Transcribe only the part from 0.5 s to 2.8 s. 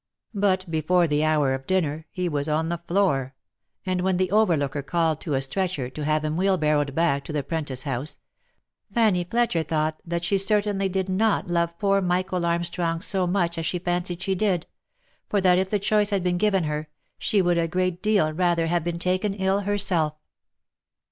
be fore the hour of dinner he was on